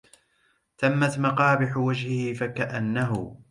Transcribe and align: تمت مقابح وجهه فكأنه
تمت 0.77 1.19
مقابح 1.19 1.77
وجهه 1.77 2.33
فكأنه 2.33 3.37